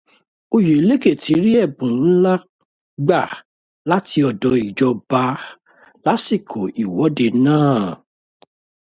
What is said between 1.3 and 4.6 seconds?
rí ẹ̀bùn ńlá gbà láti ọ̀dọ̀